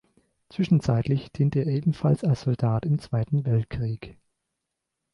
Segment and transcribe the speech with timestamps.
[0.49, 4.17] Zwischenzeitlich diente er ebenfalls als Soldat im Zweiten Weltkrieg.